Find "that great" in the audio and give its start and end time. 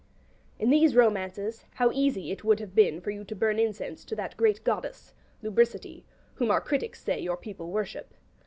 4.15-4.63